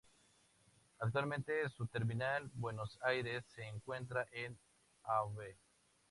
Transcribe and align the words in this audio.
Actualmente 0.97 1.69
su 1.69 1.85
terminal 1.85 2.49
Buenos 2.55 2.97
Aires 3.03 3.45
se 3.53 3.61
encuentra 3.67 4.25
en 4.31 4.57
Av. 5.03 5.37